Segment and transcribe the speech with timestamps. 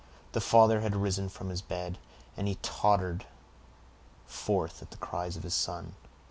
[0.31, 1.99] The father had arisen from his bed,
[2.35, 3.27] and he tottered
[4.25, 5.93] forth at the cries of his son.